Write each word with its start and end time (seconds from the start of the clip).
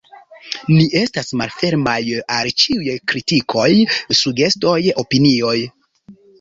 Ni 0.77 0.85
estas 1.01 1.29
malfermaj 1.41 1.99
al 2.39 2.51
ĉiuj 2.63 2.97
kritikoj, 3.13 3.69
sugestoj, 4.23 4.77
opinioj. 5.07 5.57